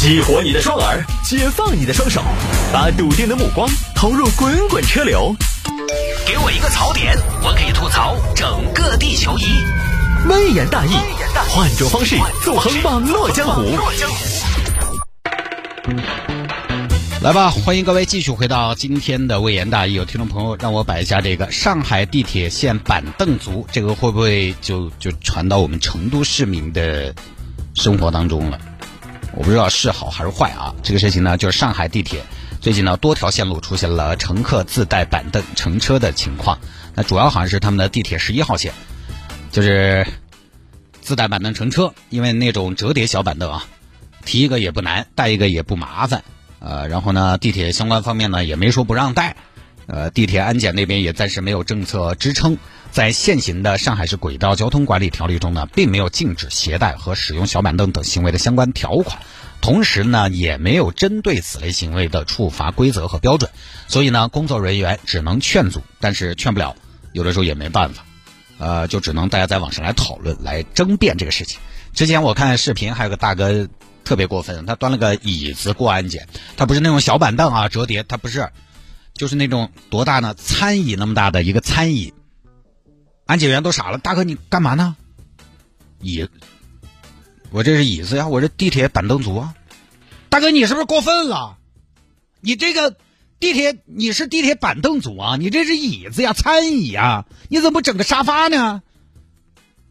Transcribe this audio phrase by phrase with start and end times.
[0.00, 2.22] 激活你的双耳，解放你的双手，
[2.72, 5.36] 把笃定的目光投入滚滚车流。
[6.26, 9.44] 给我一个槽点，我可以吐槽整个地球仪。
[10.26, 10.94] 微言大义，
[11.50, 13.62] 换种方式纵横网络江湖。
[17.20, 19.92] 来吧，欢迎各位继续回到今天的微言大义。
[19.92, 27.14] 有听众朋友让我摆一下这个上海地铁线板凳族，这个会不会就就传到我们成都市民的
[27.74, 28.58] 生活当中了？
[29.40, 30.74] 我不知道是好还是坏啊。
[30.82, 32.22] 这个事情呢，就是上海地铁
[32.60, 36.58] 最近呢多条线路出现了乘客自带板凳乘车的情况。
[36.94, 38.74] 那主要好像是他们的地铁十一号线，
[39.50, 40.06] 就是
[41.00, 43.64] 自带板凳乘车，因为那种折叠小板凳啊，
[44.26, 46.22] 提一个也不难，带一个也不麻烦。
[46.58, 49.36] 呃，然后呢，地铁相关方面呢也没说不让带，
[49.86, 52.58] 呃，地铁安检那边也暂时没有政策支撑，
[52.90, 59.20] 在现行的上海市轨道交通管理条例中呢，并没有禁止携带和使用小板凳等行为的相关条款，
[59.60, 63.50] 同时呢，也没有针对此类行为的处罚规则和标准，
[63.88, 66.76] 所以呢，工作人员只能劝阻，但是劝不了，
[67.12, 68.04] 有的时候也没办法，
[68.58, 71.58] 呃，就只能大家在网上来讨论、来争辩这个事情。
[71.94, 73.68] 之前我看视频，还有个大哥。
[74.02, 78.48] 特别过分，他端了个椅子过安检，他不是那种小板凳啊，折叠，他不是，
[79.14, 80.34] 就是那种多大呢？
[80.34, 82.12] 餐椅那么大的一个餐椅。
[83.30, 84.96] 安检员都傻了，大哥你干嘛呢？
[86.00, 86.26] 椅，
[87.52, 89.54] 我这是椅子呀，我这地铁板凳族啊。
[90.28, 91.56] 大哥你是不是过分了？
[92.40, 92.96] 你这个
[93.38, 95.36] 地铁你是地铁板凳族啊？
[95.36, 98.82] 你这是椅子呀，餐椅呀，你怎么不整个沙发呢？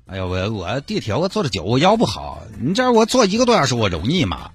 [0.06, 2.44] 哎呀，我我地铁我坐的久，我腰不好。
[2.60, 4.52] 你这我坐一个多小时，我容易吗？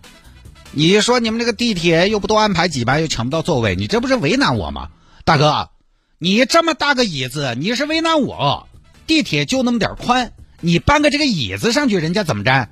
[0.73, 4.91] 你说你们这个地铁又不多安排几班，又抢不到座位，你这不是为难我吗？
[5.25, 5.71] 大哥，
[6.19, 8.69] 你这么大个椅子，你是为难我。
[9.07, 12.69] 地铁就那么点宽，你搬个这个椅子上去，人家怎么着？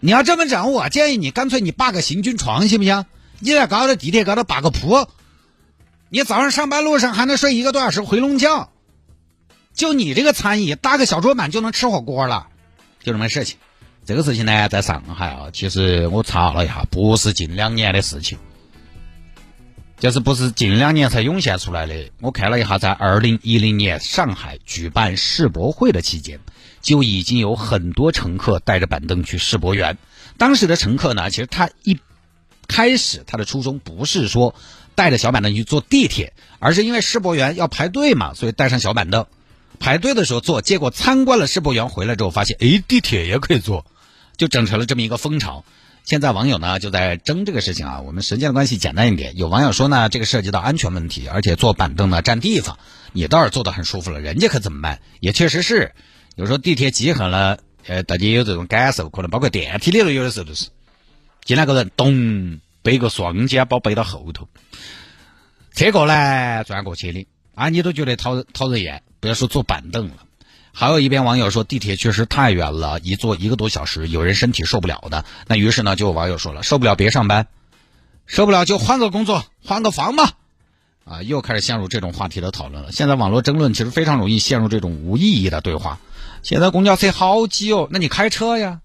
[0.00, 3.04] 你要这么整，我建议你干脆你霸个行军床行不行？
[3.38, 5.08] 你在高头地铁高头扒个铺，
[6.08, 8.68] 你早上上班路上还能睡一个多小时回笼觉。
[9.74, 12.48] 就你这个餐椅搭个小桌板就能吃火锅了，
[13.02, 13.58] 就这么事情。
[14.04, 18.38] 这个事情呢，在上海啊，其实我查了一下，不是近两年的事情，
[20.02, 22.10] 就是不是近两年才涌现出来的。
[22.20, 26.40] 我看了一下，在二零一零年上海举办世博会的期间，
[26.80, 29.98] 就已经有很多乘客带着板凳去世博园。
[30.38, 32.00] 当时的乘客呢，其实他一
[32.66, 34.56] 开始他的初衷不是说
[34.96, 39.26] 带着小板凳去坐地铁，而是因为世博园要排队嘛，所以带上小板凳。
[39.78, 43.86] 排队的时候坐，结果参观了世博园回来之后，发现哎，地铁也可以坐，
[44.36, 45.64] 就整成了这么一个风潮。
[46.04, 48.00] 现在网友呢就在争这个事情啊。
[48.00, 52.78] 我们时间的关系简单一点，有网友说呢，这个涉及到安全问题，而且坐板凳呢占地方，
[53.12, 55.00] 你倒是坐得很舒服了，人家可怎么办？
[55.20, 55.92] 也确实是，
[56.34, 60.68] 有时候地铁挤很了， 呃，大家有这种感受，可能包括电梯里头有的时候都是，
[61.44, 64.48] 进来个人咚背个双肩包背到后头，
[65.74, 69.02] 车过来转过去的，啊，你都觉得讨讨人厌。
[69.20, 70.16] 不要说坐板凳了，
[70.72, 75.24] 还有一边网友说地铁确实太远了，一坐一个多小时，有人身体受不了的。
[75.46, 77.46] 那于是呢，就有网友说了，受不了别上班，
[78.26, 80.32] 受不了就换个工作，换个房吧。
[81.04, 82.90] 啊，又开始陷入这种话题的讨论了。
[82.90, 85.98] 现在网络争论其实非常容易陷入这种无意义的对话。
[86.42, 88.80] 现在公交车好挤哦，那你开车呀？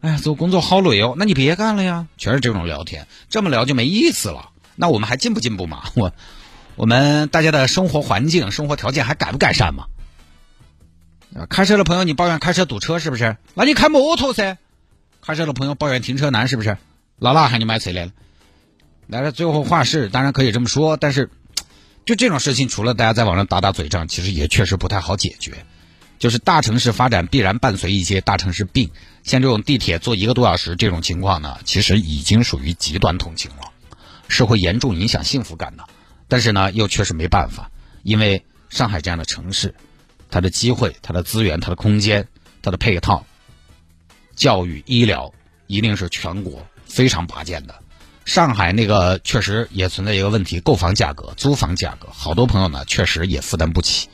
[0.00, 2.06] 哎呀，做工作好累哦，那你别干了呀。
[2.16, 4.50] 全是这种聊天，这么聊就没意思了。
[4.76, 5.82] 那我们还进不进步嘛？
[5.94, 6.12] 我。
[6.74, 9.84] 我们大家的生活环境、生活条件还改不改善嘛
[11.34, 11.46] 啊？
[11.46, 13.36] 开车的朋友，你抱怨开车堵车是不是？
[13.54, 14.58] 那你开摩托噻。
[15.20, 16.76] 开车的朋友抱怨停车难是不是？
[17.18, 18.12] 老大喊你买车来了？
[19.06, 21.30] 来了，最后话是，当然可以这么说，但是
[22.04, 25.64] 就这种事情，除了大家在网上打打嘴仗，其实也确实不太好解决。
[26.18, 28.90] 就是大城市发展必然伴随一些大城市病，
[29.24, 33.72] 像这种地铁坐一个多小时这种情况呢，其实已经属于极端同情了，
[34.28, 35.84] 是会严重影响幸福感的。
[36.28, 37.70] 但是呢，又确实没办法，
[38.04, 39.74] 因为上海这样的城市，
[40.32, 42.26] 它的机会、它的资源、它的空间、
[42.62, 43.24] 它的配套、
[44.34, 45.32] 教育、医疗，
[45.66, 47.74] 一定是全国非常拔尖的。
[48.24, 54.08] 上海那个确实也存在一个问题：购房价格、租房价格，好多朋友呢确实也负担不起，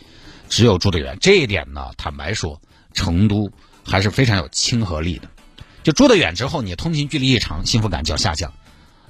[0.48, 1.16] 只有住得远。
[1.20, 2.60] 这一点呢，坦白说，
[2.92, 3.52] 成都
[3.84, 5.28] 还是非常有亲和力的。
[5.84, 8.52] 就住得远之后，你通勤距离一长，幸福感就要下降。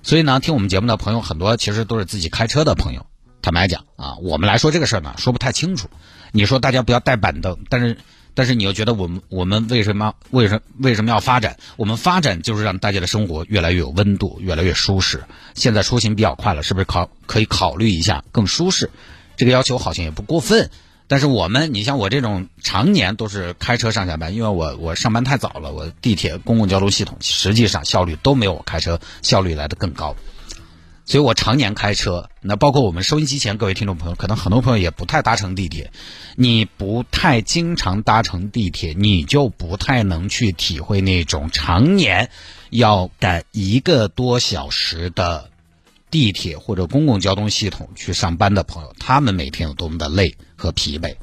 [0.02, 3.06] 所以呢，听我们节目的朋友很多，其实都是自己开车的朋友。
[3.42, 5.88] 坦白讲啊，我们来说这个事儿呢，说不太清楚。
[6.32, 7.96] 你说大家不要带板凳，但是
[8.34, 11.56] 但是你又觉得我们我们为什么为什为什么要发展？
[11.76, 15.24] 我们发展就是让大家的生活越来越有温度，越来越舒适。
[15.54, 18.90] 现在出行比较快了，是不是考可以考虑一下更舒适？
[19.36, 20.70] 这个要求好像也不过分。
[21.10, 30.14] 但是我们，你像我这种常年都是开车上下班，因为我我上班太早了，我地铁公共交通系统实际上效率都没有我开车效率来的更高，
[31.08, 32.28] 所以我常年开车。
[32.42, 35.90] 那包括我们收音机前各位听众朋友，可能很多朋友也不太搭乘地铁，
[36.36, 42.28] 你不太经常搭乘地铁，你就不太能去体会那种常年
[42.68, 45.50] 要赶一个多小时的。
[46.10, 51.16] 地铁或者公共交通系统去上班的朋友，他们每天有多么的累和疲惫。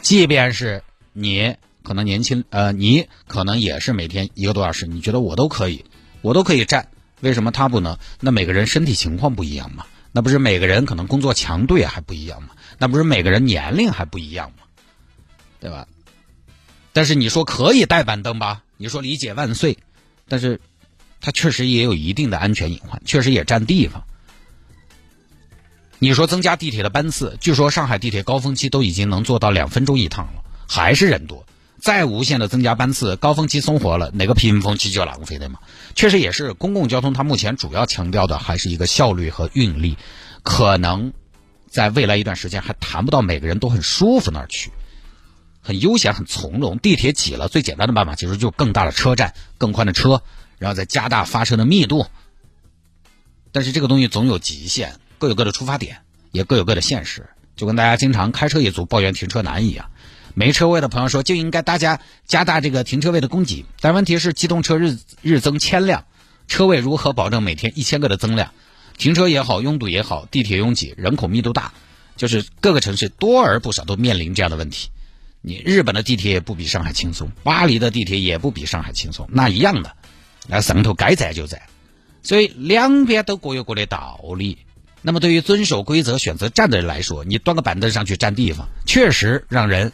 [0.00, 0.82] 即便是
[1.12, 1.54] 你
[1.84, 5.84] 可能年轻，呃，你可能也是每天一个多小时，你觉得我都可以，
[6.22, 6.88] 我都可以站，
[7.22, 7.98] 为什么他不能？
[8.20, 14.64] 那每个人身体情况不一样嘛，那不是每个人可能工作强度也还不一样嘛，那不是每个人年龄还不一样嘛，
[15.58, 15.88] 对吧？
[16.92, 18.62] 但是你说可以带板凳吧？
[18.76, 19.78] 你说理解万岁，
[20.28, 20.60] 但是。
[21.24, 24.02] 它确实也有一定的安全隐患，确实也占地方。
[26.00, 31.46] 你说增加地铁的班次，据说上海地铁高峰期都已经能做到两分钟一趟了，还是人多。
[31.82, 35.58] 再无限的增加班次，高峰期松活了，哪个平峰期就浪费的嘛？
[35.96, 39.98] 确实也是，公共交通它目前主要强调的还是一个效率和运力，
[40.44, 41.12] 可能
[41.68, 44.70] 在未来一段时间还谈不到每个人都很舒服那儿去，
[45.60, 46.78] 很悠闲、很从容。
[46.78, 50.22] 地铁挤了，最简单的办法其实就更大的车站、更宽的车。
[50.58, 52.06] 然后再加大发车的密度，
[53.50, 57.30] 但是这个东西总有极限，各有各的出发点，也各有各的现实。
[57.56, 59.90] 就跟大家经常开车一族抱怨停车难一样，
[60.34, 63.64] 没车位的朋友说就应该大家加大这个停车位的供给。
[63.80, 66.04] 但问题是，机动车日日增千辆，
[66.48, 68.52] 车位如何保证每天一千个的增量？
[68.98, 71.72] 停车也好，拥堵也好，地铁拥挤，人口密度大，
[72.16, 74.90] 就是各个城市多而不少都面临这样的问题。
[75.40, 79.96] 你日本的地铁也不比上海轻松，巴黎的地铁也不比上海轻松，那一样的。
[80.46, 81.62] 那上头该在就在，
[82.22, 84.58] 所以两边都各有各的道理。
[85.00, 89.92] 那么对于遵守规则、选择站的人来说，你端个板凳上去占地方，确实让人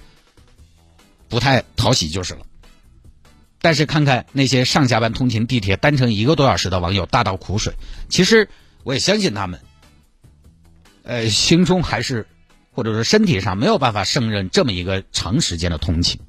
[1.29, 2.41] 不太讨喜就是了。
[3.61, 7.75] 但是看看那些上下班通勤地铁单程一个多小时的网友大倒苦水，
[8.09, 8.49] 其实
[8.85, 9.61] 我也相信他们，
[11.03, 12.29] 呃，心中还是
[12.73, 16.21] 或者说身体上没有办法胜任这么一个长时间的通勤。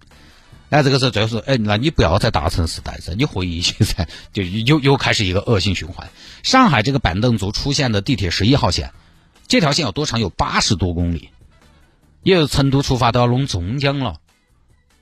[0.72, 6.10] 那这个时候最后说，哎，那你不要在大城市待着，你回去噻，就又又开始一个恶性循环。
[6.44, 8.92] 上海这个板凳族出现的地铁十一号线，
[9.48, 10.20] 这条线有多长？
[10.20, 11.30] 有八十多公里，
[12.22, 14.20] 也有成都出发都要弄中江了。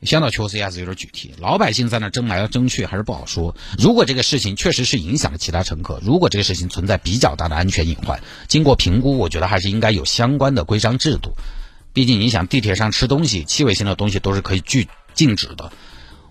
[0.04, 3.56] 想到确实还是有点具体，老百姓在那争来争去还是不好说。
[3.78, 11.34] 如果这个事情确实是影响了其他乘客，如果这个事情存在比较大的安全隐患，经过评估，我觉得还是应该有相关的规章制度。
[11.94, 14.88] 毕竟你想，地铁上吃东西，气味性的东西都是可以拒。
[15.16, 15.72] 禁止的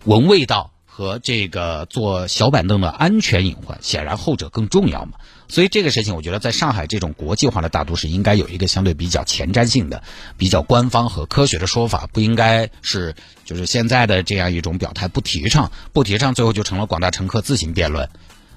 [0.05, 5.19] 闻味道和这个坐小板凳的安全隐患，显然后者更重要嘛。
[5.49, 10.03] 所以这个事情，我觉得在上海这种国际化的大都市，应该有一个相对比较前瞻性的、
[10.37, 13.15] 比较官方和科学的说法，不应该是
[13.45, 18.09] 就是现在的这样一种表态，不提倡，不提倡，最后就成了广大乘客自行辩论。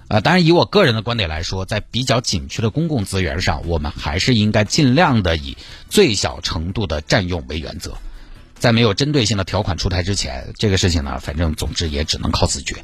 [0.08, 5.56] 啊，当然以我个人的观点来说，在比较紧缺的公共资源上，我们还是应该尽量的以
[5.92, 7.96] 最小程度的占用为原则。
[8.58, 12.84] 在没有针对性的条款出台之前，这个事情呢，反正总之也只能靠自觉。